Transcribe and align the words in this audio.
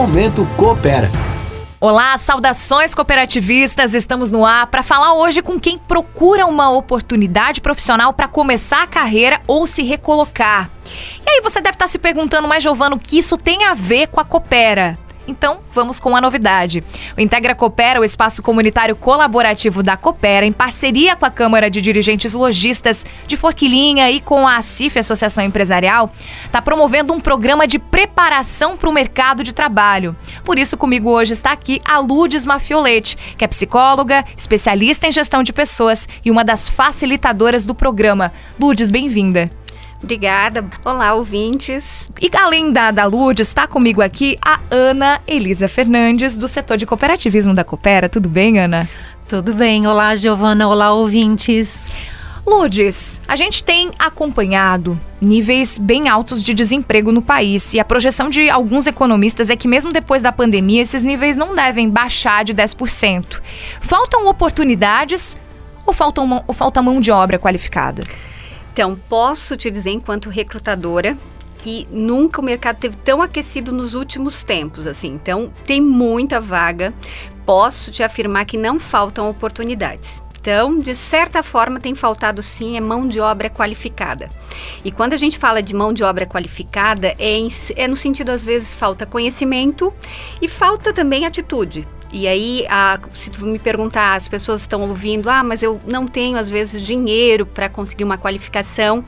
Momento 0.00 0.46
Coopera. 0.56 1.10
Olá, 1.78 2.16
saudações 2.16 2.94
cooperativistas. 2.94 3.92
Estamos 3.92 4.32
no 4.32 4.46
ar 4.46 4.66
para 4.68 4.82
falar 4.82 5.12
hoje 5.12 5.42
com 5.42 5.60
quem 5.60 5.76
procura 5.76 6.46
uma 6.46 6.70
oportunidade 6.70 7.60
profissional 7.60 8.10
para 8.14 8.26
começar 8.26 8.82
a 8.82 8.86
carreira 8.86 9.42
ou 9.46 9.66
se 9.66 9.82
recolocar. 9.82 10.70
E 11.26 11.28
aí 11.28 11.42
você 11.42 11.60
deve 11.60 11.74
estar 11.74 11.86
se 11.86 11.98
perguntando, 11.98 12.48
mas 12.48 12.62
Giovano, 12.62 12.96
o 12.96 12.98
que 12.98 13.18
isso 13.18 13.36
tem 13.36 13.64
a 13.64 13.74
ver 13.74 14.06
com 14.06 14.18
a 14.18 14.24
Coopera? 14.24 14.98
Então, 15.30 15.60
vamos 15.70 16.00
com 16.00 16.16
a 16.16 16.20
novidade. 16.20 16.82
O 17.16 17.20
Integra 17.20 17.54
Coopera, 17.54 18.00
o 18.00 18.04
espaço 18.04 18.42
comunitário 18.42 18.96
colaborativo 18.96 19.80
da 19.80 19.96
Coopera, 19.96 20.44
em 20.44 20.52
parceria 20.52 21.14
com 21.14 21.24
a 21.24 21.30
Câmara 21.30 21.70
de 21.70 21.80
Dirigentes 21.80 22.34
Logistas 22.34 23.06
de 23.28 23.36
Forquilinha 23.36 24.10
e 24.10 24.20
com 24.20 24.46
a 24.46 24.56
ACIF, 24.56 24.98
Associação 24.98 25.44
Empresarial, 25.44 26.10
está 26.44 26.60
promovendo 26.60 27.12
um 27.12 27.20
programa 27.20 27.64
de 27.64 27.78
preparação 27.78 28.76
para 28.76 28.88
o 28.88 28.92
mercado 28.92 29.44
de 29.44 29.54
trabalho. 29.54 30.16
Por 30.44 30.58
isso, 30.58 30.76
comigo 30.76 31.08
hoje 31.10 31.32
está 31.32 31.52
aqui 31.52 31.80
a 31.84 31.98
Ludes 32.00 32.44
Mafiolete, 32.44 33.16
que 33.38 33.44
é 33.44 33.48
psicóloga, 33.48 34.24
especialista 34.36 35.06
em 35.06 35.12
gestão 35.12 35.44
de 35.44 35.52
pessoas 35.52 36.08
e 36.24 36.30
uma 36.30 36.44
das 36.44 36.68
facilitadoras 36.68 37.64
do 37.64 37.74
programa. 37.74 38.32
Ludes, 38.58 38.90
bem-vinda. 38.90 39.59
Obrigada. 40.02 40.64
Olá, 40.84 41.14
ouvintes. 41.14 42.10
E 42.20 42.30
além 42.34 42.72
da, 42.72 42.90
da 42.90 43.04
Lourdes, 43.04 43.48
está 43.48 43.66
comigo 43.66 44.00
aqui 44.00 44.38
a 44.40 44.58
Ana 44.70 45.20
Elisa 45.26 45.68
Fernandes, 45.68 46.38
do 46.38 46.48
setor 46.48 46.76
de 46.76 46.86
cooperativismo 46.86 47.54
da 47.54 47.62
Coopera. 47.62 48.08
Tudo 48.08 48.28
bem, 48.28 48.58
Ana? 48.58 48.88
Tudo 49.28 49.52
bem. 49.52 49.86
Olá, 49.86 50.16
Giovana. 50.16 50.66
Olá, 50.66 50.92
ouvintes. 50.92 51.86
Lourdes, 52.46 53.20
a 53.28 53.36
gente 53.36 53.62
tem 53.62 53.90
acompanhado 53.98 54.98
níveis 55.20 55.78
bem 55.78 56.08
altos 56.08 56.42
de 56.42 56.54
desemprego 56.54 57.12
no 57.12 57.20
país 57.20 57.74
e 57.74 57.78
a 57.78 57.84
projeção 57.84 58.30
de 58.30 58.48
alguns 58.48 58.86
economistas 58.86 59.50
é 59.50 59.56
que 59.56 59.68
mesmo 59.68 59.92
depois 59.92 60.22
da 60.22 60.32
pandemia 60.32 60.80
esses 60.80 61.04
níveis 61.04 61.36
não 61.36 61.54
devem 61.54 61.88
baixar 61.90 62.42
de 62.42 62.54
10%. 62.54 63.40
Faltam 63.80 64.26
oportunidades 64.26 65.36
ou, 65.84 65.92
faltam, 65.92 66.42
ou 66.46 66.54
falta 66.54 66.82
mão 66.82 67.00
de 67.00 67.12
obra 67.12 67.38
qualificada? 67.38 68.02
Então, 68.72 68.96
posso 69.08 69.56
te 69.56 69.70
dizer, 69.70 69.90
enquanto 69.90 70.30
recrutadora, 70.30 71.16
que 71.58 71.86
nunca 71.90 72.40
o 72.40 72.44
mercado 72.44 72.78
teve 72.78 72.96
tão 72.96 73.20
aquecido 73.20 73.72
nos 73.72 73.94
últimos 73.94 74.42
tempos, 74.42 74.86
assim. 74.86 75.08
Então, 75.08 75.52
tem 75.66 75.80
muita 75.80 76.40
vaga. 76.40 76.94
Posso 77.44 77.90
te 77.90 78.02
afirmar 78.02 78.46
que 78.46 78.56
não 78.56 78.78
faltam 78.78 79.28
oportunidades. 79.28 80.24
Então, 80.40 80.78
de 80.78 80.94
certa 80.94 81.42
forma, 81.42 81.78
tem 81.78 81.94
faltado 81.94 82.42
sim 82.42 82.74
é 82.74 82.80
mão 82.80 83.06
de 83.06 83.20
obra 83.20 83.50
qualificada. 83.50 84.30
E 84.82 84.90
quando 84.90 85.12
a 85.12 85.18
gente 85.18 85.38
fala 85.38 85.62
de 85.62 85.74
mão 85.74 85.92
de 85.92 86.02
obra 86.02 86.24
qualificada, 86.24 87.14
é, 87.18 87.36
em, 87.36 87.48
é 87.76 87.86
no 87.86 87.96
sentido, 87.96 88.30
às 88.30 88.46
vezes, 88.46 88.74
falta 88.74 89.04
conhecimento 89.04 89.92
e 90.40 90.48
falta 90.48 90.94
também 90.94 91.26
atitude. 91.26 91.86
E 92.12 92.26
aí, 92.26 92.66
a, 92.68 92.98
se 93.12 93.30
tu 93.30 93.46
me 93.46 93.58
perguntar, 93.58 94.16
as 94.16 94.28
pessoas 94.28 94.62
estão 94.62 94.88
ouvindo, 94.88 95.30
ah, 95.30 95.44
mas 95.44 95.62
eu 95.62 95.80
não 95.86 96.08
tenho 96.08 96.36
às 96.36 96.50
vezes 96.50 96.82
dinheiro 96.82 97.46
para 97.46 97.68
conseguir 97.68 98.02
uma 98.02 98.18
qualificação. 98.18 99.04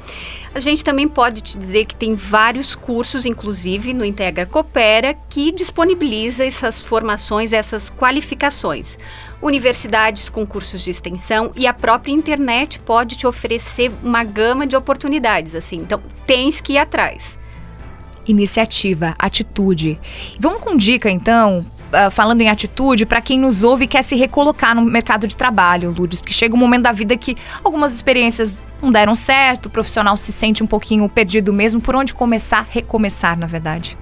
A 0.55 0.61
gente 0.61 0.85
também 0.85 1.09
pode 1.09 1.41
te 1.41 1.59
dizer 1.59 1.87
que 1.87 1.97
tem 1.97 2.15
vários 2.15 2.77
cursos, 2.77 3.27
inclusive 3.27 3.93
no 3.93 4.05
Integra 4.05 4.47
Coopera, 4.47 5.15
que 5.29 5.51
disponibiliza 5.51 6.45
essas 6.45 6.81
formações, 6.81 7.53
essas 7.53 7.91
qualificações. 7.91 8.99
Universidades 9.41 10.29
com 10.29 10.47
cursos 10.47 10.81
de 10.83 10.91
extensão 10.91 11.51
e 11.57 11.67
a 11.67 11.75
própria 11.75 12.13
internet 12.13 12.79
pode 12.79 13.17
te 13.17 13.27
oferecer 13.27 13.91
uma 14.05 14.23
gama 14.23 14.65
de 14.65 14.77
oportunidades, 14.77 15.57
assim. 15.57 15.77
Então, 15.77 16.01
tens 16.25 16.61
que 16.61 16.75
ir 16.75 16.79
atrás 16.79 17.41
iniciativa, 18.25 19.17
atitude. 19.19 19.99
Vamos 20.39 20.61
com 20.61 20.77
dica 20.77 21.11
então 21.11 21.67
uh, 21.93 22.11
falando 22.11 22.41
em 22.41 22.49
atitude, 22.49 23.07
para 23.07 23.21
quem 23.21 23.39
nos 23.39 23.63
ouve 23.63 23.85
e 23.85 23.87
quer 23.87 24.03
se 24.03 24.17
recolocar 24.17 24.75
no 24.75 24.83
mercado 24.83 25.27
de 25.27 25.37
trabalho, 25.37 25.95
Lourdes? 25.97 26.21
Porque 26.21 26.35
chega 26.35 26.55
um 26.55 26.59
momento 26.59 26.83
da 26.83 26.93
vida 26.93 27.17
que 27.17 27.37
algumas 27.63 27.93
experiências 27.93 28.59
não 28.81 28.91
deram 28.91 29.15
certo, 29.15 29.67
o 29.67 29.71
profissional 29.71 30.17
se 30.17 30.33
sente 30.33 30.63
um 30.63 30.67
pouquinho 30.67 31.09
perdido 31.09 31.53
mesmo. 31.53 31.81
Por 31.81 31.95
onde 31.95 32.15
começar? 32.15 32.67
Recomeçar, 32.69 33.39
na 33.39 33.47
verdade. 33.47 33.97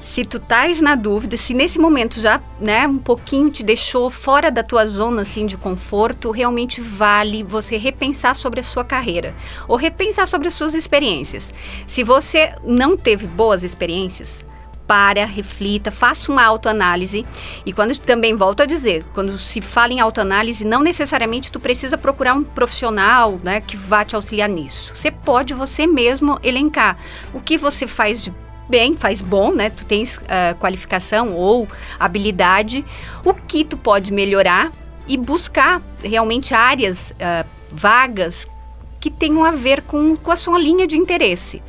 Se 0.00 0.24
tu 0.24 0.38
estás 0.38 0.80
na 0.80 0.94
dúvida, 0.94 1.36
se 1.36 1.52
nesse 1.52 1.78
momento 1.78 2.20
já, 2.20 2.42
né, 2.58 2.86
um 2.86 2.98
pouquinho 2.98 3.50
te 3.50 3.62
deixou 3.62 4.08
fora 4.08 4.50
da 4.50 4.62
tua 4.62 4.86
zona 4.86 5.22
assim 5.22 5.44
de 5.44 5.58
conforto, 5.58 6.30
realmente 6.30 6.80
vale 6.80 7.42
você 7.42 7.76
repensar 7.76 8.34
sobre 8.34 8.60
a 8.60 8.62
sua 8.62 8.82
carreira 8.82 9.34
ou 9.68 9.76
repensar 9.76 10.26
sobre 10.26 10.48
as 10.48 10.54
suas 10.54 10.74
experiências. 10.74 11.52
Se 11.86 12.02
você 12.02 12.54
não 12.64 12.96
teve 12.96 13.26
boas 13.26 13.62
experiências, 13.62 14.44
para, 14.90 15.24
reflita, 15.24 15.92
faça 15.92 16.32
uma 16.32 16.44
autoanálise. 16.44 17.24
E 17.64 17.72
quando 17.72 17.96
também 17.96 18.34
volto 18.34 18.64
a 18.64 18.66
dizer, 18.66 19.04
quando 19.14 19.38
se 19.38 19.60
fala 19.60 19.92
em 19.92 20.00
autoanálise, 20.00 20.64
não 20.64 20.82
necessariamente 20.82 21.52
tu 21.52 21.60
precisa 21.60 21.96
procurar 21.96 22.34
um 22.34 22.42
profissional, 22.42 23.38
né, 23.40 23.60
que 23.60 23.76
vá 23.76 24.04
te 24.04 24.16
auxiliar 24.16 24.48
nisso. 24.48 24.92
Você 24.96 25.12
pode 25.12 25.54
você 25.54 25.86
mesmo 25.86 26.40
elencar 26.42 26.98
o 27.32 27.40
que 27.40 27.56
você 27.56 27.86
faz 27.86 28.20
de 28.20 28.34
bem, 28.68 28.96
faz 28.96 29.20
bom, 29.20 29.52
né? 29.52 29.70
Tu 29.70 29.84
tens 29.84 30.16
uh, 30.16 30.56
qualificação 30.58 31.36
ou 31.36 31.68
habilidade, 31.96 32.84
o 33.24 33.32
que 33.32 33.64
tu 33.64 33.76
pode 33.76 34.12
melhorar 34.12 34.72
e 35.06 35.16
buscar 35.16 35.80
realmente 36.02 36.52
áreas, 36.52 37.12
uh, 37.12 37.46
vagas 37.72 38.44
que 38.98 39.08
tenham 39.08 39.44
a 39.44 39.52
ver 39.52 39.82
com, 39.82 40.16
com 40.16 40.32
a 40.32 40.36
sua 40.36 40.58
linha 40.58 40.84
de 40.84 40.96
interesse. 40.96 41.62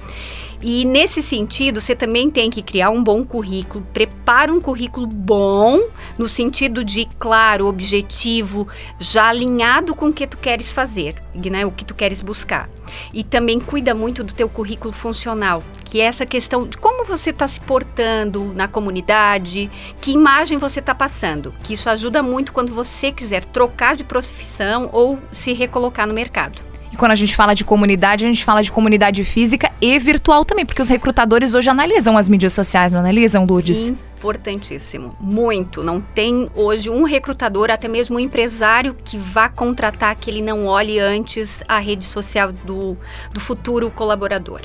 E 0.62 0.86
nesse 0.86 1.24
sentido, 1.24 1.82
você 1.82 1.96
também 1.96 2.30
tem 2.30 2.50
que 2.50 2.62
criar 2.62 2.92
um 2.92 3.04
bom 3.04 3.24
currículo, 3.24 3.86
prepara 3.92 4.54
um 4.54 4.60
currículo 4.60 5.08
bom, 5.08 5.80
no 6.18 6.28
sentido 6.28 6.84
de, 6.84 7.08
claro, 7.20 7.66
objetivo, 7.66 8.68
já 9.00 9.30
alinhado 9.30 9.96
com 9.96 10.08
o 10.08 10.14
que 10.14 10.28
tu 10.28 10.38
queres 10.38 10.72
fazer, 10.72 11.16
né, 11.34 11.66
o 11.66 11.72
que 11.72 11.84
tu 11.84 11.96
queres 11.96 12.22
buscar. 12.22 12.70
E 13.12 13.24
também 13.24 13.60
cuida 13.60 13.96
muito 13.96 14.24
do 14.24 14.34
teu 14.34 14.48
currículo 14.48 14.94
funcional, 14.94 15.64
que 15.86 16.00
é 16.00 16.04
essa 16.04 16.26
questão 16.26 16.68
de 16.68 16.78
como 16.78 17.06
você 17.06 17.32
está 17.32 17.48
se 17.48 17.60
portando 17.60 18.54
na 18.54 18.68
comunidade, 18.68 19.72
que 20.00 20.12
imagem 20.12 20.60
você 20.60 20.80
está 20.80 20.94
passando, 20.94 21.54
que 21.64 21.74
isso 21.74 21.90
ajuda 21.90 22.22
muito 22.22 22.54
quando 22.54 22.72
você 22.72 23.12
quiser 23.12 23.46
trocar 23.46 23.96
de 23.96 24.04
profissão 24.04 24.90
ou 24.94 25.18
se 25.32 25.54
recolocar 25.54 26.06
no 26.06 26.14
mercado. 26.14 26.71
E 26.92 26.98
quando 26.98 27.12
a 27.12 27.16
gente 27.16 27.36
fala 27.36 27.54
de 27.54 27.64
comunidade, 27.64 28.26
a 28.26 28.28
gente 28.28 28.44
fala 28.44 28.62
de 28.62 28.72
comunidade 28.72 29.24
física 29.24 29.72
e 29.80 29.98
virtual 29.98 30.44
também, 30.44 30.66
porque 30.66 30.82
os 30.82 30.90
recrutadores 30.90 31.56
hoje 31.56 31.70
analisam 31.70 32.18
as 32.18 32.28
mídias 32.28 32.52
sociais, 32.52 32.92
não 32.92 33.00
analisam, 33.00 33.46
Lourdes? 33.46 33.92
Importantíssimo, 33.92 35.16
muito. 35.20 35.84
Não 35.84 36.02
tem 36.02 36.50
hoje 36.54 36.90
um 36.90 37.04
recrutador, 37.04 37.72
até 37.72 37.88
mesmo 37.88 38.18
um 38.18 38.20
empresário 38.20 38.96
que 39.06 39.18
vá 39.18 39.48
contratar 39.48 40.16
que 40.16 40.30
ele 40.30 40.42
não 40.42 40.66
olhe 40.66 41.00
antes 41.00 41.64
a 41.68 41.80
rede 41.80 42.06
social 42.06 42.52
do, 42.52 42.98
do 43.32 43.40
futuro 43.40 43.90
colaborador. 43.90 44.62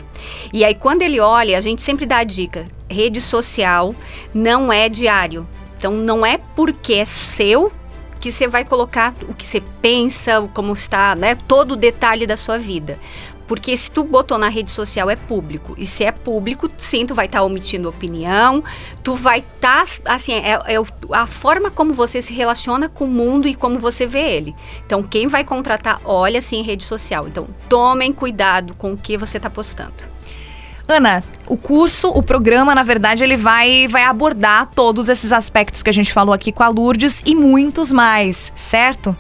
E 0.53 0.65
aí, 0.65 0.75
quando 0.75 1.03
ele 1.03 1.21
olha, 1.21 1.57
a 1.57 1.61
gente 1.61 1.81
sempre 1.81 2.07
dá 2.07 2.19
a 2.19 2.25
dica: 2.25 2.67
rede 2.91 3.21
social 3.21 3.95
não 4.35 4.73
é 4.73 4.89
diário. 4.89 5.49
Então, 5.79 5.93
não 5.93 6.27
é 6.27 6.39
porque 6.39 6.95
é 6.95 7.05
seu 7.05 7.71
que 8.27 8.33
você 8.33 8.49
vai 8.49 8.65
colocar 8.65 9.15
o 9.29 9.35
que 9.35 9.45
você 9.45 9.63
pensa, 9.81 10.49
como 10.53 10.73
está, 10.73 11.15
né, 11.15 11.37
todo 11.47 11.73
o 11.73 11.77
detalhe 11.77 12.27
da 12.27 12.37
sua 12.37 12.59
vida. 12.59 12.99
Porque 13.47 13.77
se 13.77 13.89
tu 13.89 14.03
botou 14.03 14.37
na 14.37 14.49
rede 14.49 14.73
social 14.73 15.09
é 15.09 15.15
público. 15.15 15.77
E 15.79 15.87
se 15.87 16.03
é 16.03 16.11
público, 16.11 16.69
sim, 16.77 17.07
tu 17.07 17.15
vai 17.15 17.27
estar 17.27 17.39
tá 17.39 17.45
omitindo 17.45 17.89
opinião, 17.89 18.65
tu 19.05 19.15
vai 19.15 19.39
estar, 19.39 19.87
tá, 19.87 20.15
assim, 20.15 20.33
é, 20.35 20.55
é, 20.55 20.77
a 21.13 21.27
forma 21.29 21.71
como 21.71 21.95
você 21.95 22.21
se 22.21 22.33
relaciona 22.33 22.89
com 22.89 23.05
o 23.05 23.09
mundo 23.09 23.47
e 23.47 23.55
como 23.55 23.79
você 23.79 24.05
vê 24.05 24.37
ele. 24.37 24.53
Então, 24.85 25.05
quem 25.05 25.29
vai 25.29 25.45
contratar, 25.45 26.01
olha 26.05 26.43
sim 26.43 26.57
em 26.57 26.65
rede 26.65 26.83
social. 26.83 27.29
Então, 27.29 27.47
tomem 27.69 28.11
cuidado 28.11 28.75
com 28.75 28.95
o 28.95 28.97
que 28.97 29.17
você 29.17 29.37
está 29.37 29.49
postando. 29.49 30.16
Ana, 30.89 31.25
o 31.47 31.57
curso, 31.57 32.09
o 32.09 32.23
programa, 32.23 32.75
na 32.75 32.83
verdade, 32.83 33.25
ele 33.25 33.37
vai, 33.37 33.89
vai 33.89 34.05
abordar 34.05 34.69
todos 34.75 35.09
esses 35.09 35.33
aspectos 35.33 35.83
que 35.83 35.91
a 35.91 35.93
gente 35.93 36.13
falou 36.13 36.33
aqui 36.33 36.53
com 36.53 36.63
a 36.63 36.69
Lourdes 36.69 37.23
e 37.27 37.35
muitos 37.35 37.93
mais, 37.93 38.53
certo? 38.55 39.17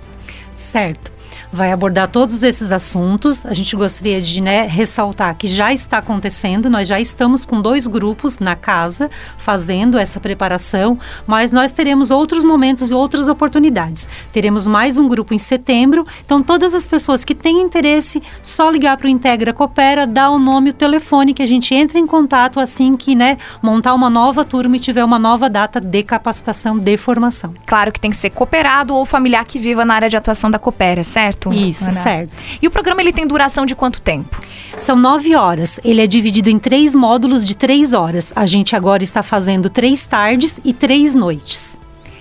Certo 0.54 1.15
vai 1.52 1.72
abordar 1.72 2.08
todos 2.08 2.42
esses 2.42 2.72
assuntos. 2.72 3.44
A 3.46 3.54
gente 3.54 3.74
gostaria 3.76 4.20
de 4.20 4.40
né, 4.40 4.66
ressaltar 4.66 5.36
que 5.36 5.46
já 5.46 5.72
está 5.72 5.98
acontecendo, 5.98 6.68
nós 6.70 6.88
já 6.88 7.00
estamos 7.00 7.46
com 7.46 7.60
dois 7.60 7.86
grupos 7.86 8.38
na 8.38 8.56
casa 8.56 9.10
fazendo 9.38 9.98
essa 9.98 10.20
preparação, 10.20 10.98
mas 11.26 11.50
nós 11.50 11.72
teremos 11.72 12.10
outros 12.10 12.44
momentos 12.44 12.90
e 12.90 12.94
outras 12.94 13.28
oportunidades. 13.28 14.08
Teremos 14.32 14.66
mais 14.66 14.98
um 14.98 15.08
grupo 15.08 15.34
em 15.34 15.38
setembro, 15.38 16.06
então 16.24 16.42
todas 16.42 16.74
as 16.74 16.86
pessoas 16.86 17.24
que 17.24 17.34
têm 17.34 17.60
interesse, 17.60 18.22
só 18.42 18.70
ligar 18.70 18.96
para 18.96 19.06
o 19.06 19.10
Integra 19.10 19.52
Coopera, 19.52 20.06
dar 20.06 20.30
o 20.30 20.38
nome 20.38 20.68
e 20.68 20.70
o 20.70 20.74
telefone 20.74 21.34
que 21.34 21.42
a 21.42 21.46
gente 21.46 21.74
entra 21.74 21.98
em 21.98 22.06
contato 22.06 22.60
assim 22.60 22.96
que 22.96 23.14
né, 23.14 23.36
montar 23.62 23.94
uma 23.94 24.10
nova 24.10 24.44
turma 24.44 24.76
e 24.76 24.80
tiver 24.80 25.04
uma 25.04 25.18
nova 25.18 25.48
data 25.48 25.80
de 25.80 26.02
capacitação, 26.02 26.78
de 26.78 26.96
formação. 26.96 27.54
Claro 27.66 27.92
que 27.92 28.00
tem 28.00 28.10
que 28.10 28.16
ser 28.16 28.30
cooperado 28.30 28.94
ou 28.94 29.04
familiar 29.04 29.44
que 29.44 29.58
viva 29.58 29.84
na 29.84 29.94
área 29.94 30.08
de 30.08 30.16
atuação 30.16 30.50
da 30.50 30.58
Coopera, 30.58 31.04
certo? 31.04 31.35
Certo? 31.36 31.52
Isso, 31.52 31.84
Ana? 31.84 31.92
certo. 31.92 32.44
E 32.60 32.66
o 32.66 32.70
programa 32.70 33.00
ele 33.00 33.12
tem 33.12 33.26
duração 33.26 33.66
de 33.66 33.74
quanto 33.74 34.02
tempo? 34.02 34.40
São 34.76 34.96
nove 34.96 35.34
horas. 35.34 35.80
Ele 35.84 36.02
é 36.02 36.06
dividido 36.06 36.50
em 36.50 36.58
três 36.58 36.94
módulos 36.94 37.46
de 37.46 37.56
três 37.56 37.92
horas. 37.92 38.32
A 38.36 38.46
gente 38.46 38.74
agora 38.74 39.02
está 39.02 39.22
fazendo 39.22 39.70
três 39.70 40.06
tardes 40.06 40.60
e 40.64 40.72
três 40.72 41.14
noites. 41.14 41.78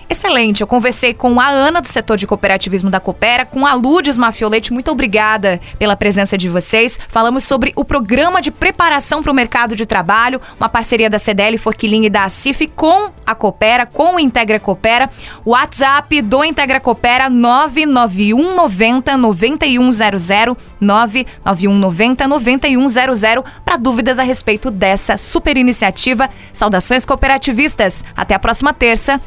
Excelente. 0.08 0.62
Eu 0.62 0.68
conversei 0.68 1.16
com 1.16 1.40
a 1.40 1.48
Ana 1.48 1.82
do 1.82 1.88
setor 1.88 2.16
de 2.18 2.28
cooperativismo 2.28 2.92
da 2.92 3.00
Coopera, 3.00 3.44
com 3.46 3.66
a 3.66 3.74
Ludes 3.74 4.18
Mafiolete. 4.18 4.72
Muito 4.72 4.92
obrigada 4.92 5.60
pela 5.80 5.96
presença 5.96 6.38
de 6.38 6.48
vocês. 6.48 7.00
Falamos 7.08 7.44
sobre 7.44 7.74
o 7.76 7.84
programa 7.84 8.40
de 8.40 8.52
preparação 8.52 9.24
para 9.24 9.32
o 9.32 9.36
mercado 9.36 9.76
de 9.76 9.86
trabalho, 9.86 10.40
uma 10.60 10.70
parceria 10.70 11.10
da 11.10 11.18
CDL, 11.18 11.58
Forquilinha 11.58 12.06
e 12.06 12.10
da 12.10 12.30
CIF 12.30 12.68
com 12.68 13.12
a 13.26 13.34
Coopera, 13.34 13.86
com 13.88 14.16
o 14.16 14.20
Integra 14.20 14.60
Coopera. 14.60 15.10
WhatsApp 15.44 16.22
do 16.22 16.44
Integra 16.44 16.80
Coopera 16.80 17.28
99190 17.30 19.18
9100 19.18 20.56
99190 20.80 22.28
9100 22.28 23.44
para 23.64 23.78
dúvidas 23.78 24.20
a 24.20 24.24
respeito 24.24 24.70
dessa 24.70 25.18
super 25.18 25.58
iniciativa. 25.58 26.30
Saudações 26.54 27.06
cooperativistas. 27.06 28.06
Até 28.16 28.36
a 28.36 28.40
próxima 28.40 28.72
terça. 28.72 29.20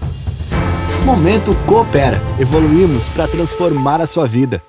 Momento 1.09 1.57
Coopera. 1.65 2.23
Evoluímos 2.39 3.09
para 3.09 3.27
transformar 3.27 4.03
a 4.03 4.07
sua 4.07 4.29
vida. 4.29 4.63